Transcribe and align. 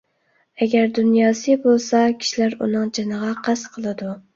ئەگەر 0.63 0.89
دۇنياسى 0.99 1.57
بولسا، 1.67 2.03
كىشىلەر 2.25 2.59
ئۇنىڭ 2.61 2.93
جېنىغا 3.01 3.35
قەست 3.49 3.75
قىلىدۇ. 3.79 4.23